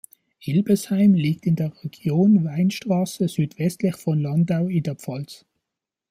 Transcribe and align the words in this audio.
Ilbesheim 0.43 1.13
liegt 1.13 1.45
in 1.45 1.55
der 1.55 1.71
Region 1.83 2.43
Weinstraße 2.43 3.27
südwestlich 3.27 3.97
von 3.97 4.19
Landau 4.19 4.65
in 4.65 4.81
der 4.81 4.95
Pfalz. 4.95 5.45